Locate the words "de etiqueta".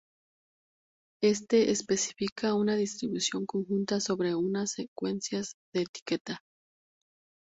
5.75-6.41